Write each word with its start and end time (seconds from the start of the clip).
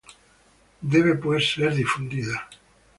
Debe 0.81 1.13
pues 1.13 1.47
ser 1.53 1.75
difundida". 1.75 2.47